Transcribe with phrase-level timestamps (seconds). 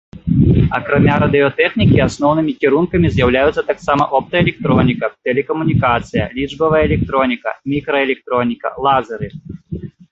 [0.77, 9.27] Акрамя радыётэхнікі асноўнымі кірункамі з'яўляюцца таксама оптаэлектроніка, тэлекамунікацыя, лічбавая электроніка, мікраэлектроніка, лазеры.